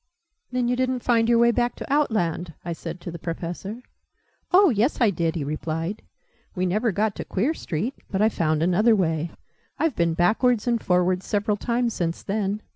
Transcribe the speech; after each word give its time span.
"Then 0.51 0.67
you 0.67 0.75
didn't 0.75 1.03
find 1.03 1.29
your 1.29 1.37
way 1.37 1.51
back 1.51 1.75
to 1.75 1.93
Outland?" 1.93 2.55
I 2.65 2.73
said 2.73 2.99
to 3.01 3.11
the 3.11 3.19
Professor. 3.19 3.83
"Oh 4.51 4.71
yes, 4.71 4.99
I 4.99 5.11
did!" 5.11 5.35
he 5.35 5.43
replied, 5.43 6.01
"We 6.55 6.65
never 6.65 6.91
got 6.91 7.13
to 7.17 7.23
Queer 7.23 7.53
Street; 7.53 7.93
but 8.09 8.19
I 8.19 8.27
found 8.27 8.63
another 8.63 8.95
way. 8.95 9.29
I've 9.77 9.95
been 9.95 10.15
backwards 10.15 10.65
and 10.67 10.81
forwards 10.81 11.27
several 11.27 11.55
times 11.55 11.93
since 11.93 12.23
then. 12.23 12.63